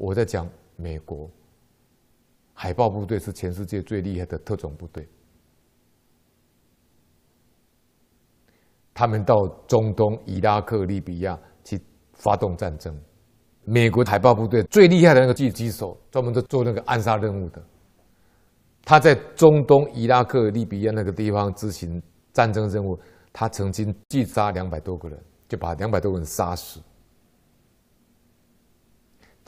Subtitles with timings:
[0.00, 1.30] 我在讲美国
[2.54, 5.06] 海豹部队是全世界最厉害的特种部队，
[8.94, 11.78] 他们到中东、伊拉克、利比亚去
[12.14, 12.98] 发动战争。
[13.64, 17.62] 美国海豹部队最厉害的那个狙击手，专门在做那个暗杀任务的，
[18.82, 22.98] 他在中东、伊拉克、利比亚那个地方执行战争任务，
[23.34, 26.80] 他曾经击杀两百多个人，就把两百多个人杀死。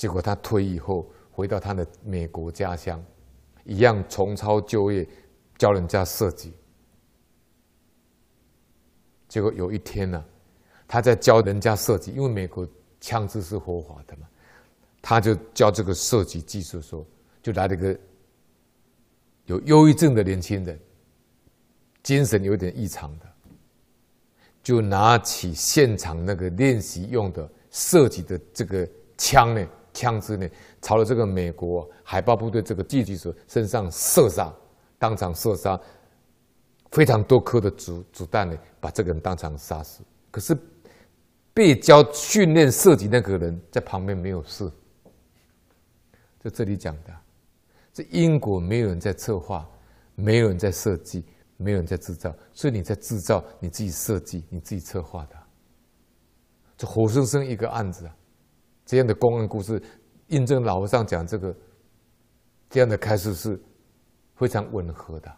[0.03, 3.01] 结果他退役后回到他的美国家乡，
[3.63, 5.09] 一样重操旧业，
[5.57, 6.53] 教人家设计。
[9.29, 10.27] 结果有一天呢、啊，
[10.89, 12.69] 他在教人家设计，因为美国
[13.01, 14.27] 枪支是合法的嘛，
[15.01, 17.07] 他就教这个设计技术说，
[17.41, 17.97] 就来了一个
[19.45, 20.77] 有忧郁症的年轻人，
[22.03, 23.27] 精神有点异常的，
[24.65, 28.85] 就拿起现场那个练习用的射击的这个
[29.17, 29.65] 枪呢。
[29.93, 30.49] 枪支呢，
[30.81, 34.53] 朝着这个美国海豹部队这个狙击手身上射杀，
[34.99, 35.79] 当场射杀
[36.91, 40.03] 非常多颗的子子弹呢，把这个人当场杀死。
[40.31, 40.57] 可是
[41.55, 44.71] 被教训练射击那个人在旁边没有事。
[46.43, 47.15] 就这里讲的，
[47.93, 49.69] 这英国没有人在策划，
[50.15, 51.25] 没有人在设计，
[51.57, 55.37] 没有人在制造，所以你在制造你自己设计、你自己策划的，
[56.77, 58.17] 这活生生一个案子啊。
[58.85, 59.83] 这样的公案故事，
[60.29, 61.57] 印证老和尚讲这个
[62.71, 63.61] 这样的开始是
[64.35, 65.33] 非常吻合的。